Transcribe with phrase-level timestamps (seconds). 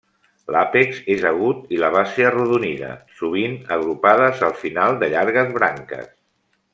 [0.53, 2.89] L'àpex és agut i la base arrodonida,
[3.21, 6.11] sovint agrupades al final de llargues branques.